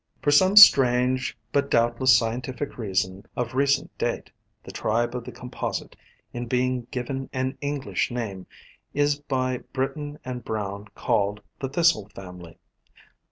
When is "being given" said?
6.47-7.29